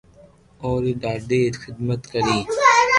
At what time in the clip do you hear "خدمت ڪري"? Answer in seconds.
1.61-2.37